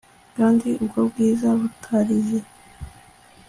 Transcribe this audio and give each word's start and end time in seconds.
Kandi 0.37 0.67
ubwo 0.83 0.99
bwiza 1.09 1.47
butarize 1.59 2.39